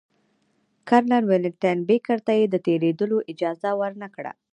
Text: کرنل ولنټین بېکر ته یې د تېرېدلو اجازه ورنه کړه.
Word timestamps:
کرنل 0.87 1.23
ولنټین 1.31 1.77
بېکر 1.87 2.17
ته 2.27 2.31
یې 2.39 2.45
د 2.49 2.55
تېرېدلو 2.65 3.17
اجازه 3.31 3.69
ورنه 3.81 4.07
کړه. 4.15 4.31